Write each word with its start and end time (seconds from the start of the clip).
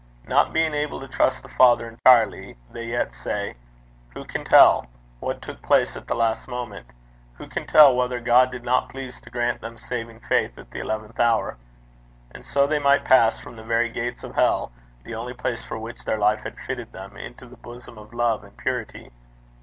Not 0.27 0.51
being 0.51 0.73
able 0.73 0.99
to 0.99 1.07
trust 1.07 1.43
the 1.43 1.49
Father 1.49 1.87
entirely, 1.87 2.57
they 2.71 2.85
yet 2.87 3.13
say: 3.13 3.53
'Who 4.15 4.25
can 4.25 4.43
tell 4.43 4.87
what 5.19 5.43
took 5.43 5.61
place 5.61 5.95
at 5.95 6.07
the 6.07 6.15
last 6.15 6.47
moment? 6.47 6.87
Who 7.35 7.45
can 7.45 7.67
tell 7.67 7.95
whether 7.95 8.19
God 8.19 8.49
did 8.49 8.63
not 8.63 8.89
please 8.89 9.21
to 9.21 9.29
grant 9.29 9.61
them 9.61 9.77
saving 9.77 10.21
faith 10.21 10.57
at 10.57 10.71
the 10.71 10.79
eleventh 10.79 11.19
hour?' 11.19 11.55
that 12.33 12.43
so 12.45 12.65
they 12.65 12.79
might 12.79 13.05
pass 13.05 13.39
from 13.39 13.55
the 13.57 13.63
very 13.63 13.89
gates 13.89 14.23
of 14.23 14.33
hell, 14.33 14.71
the 15.03 15.13
only 15.13 15.35
place 15.35 15.63
for 15.63 15.77
which 15.77 16.03
their 16.03 16.17
life 16.17 16.39
had 16.39 16.57
fitted 16.57 16.91
them, 16.93 17.15
into 17.15 17.45
the 17.45 17.57
bosom 17.57 17.99
of 17.99 18.11
love 18.11 18.43
and 18.43 18.57
purity! 18.57 19.11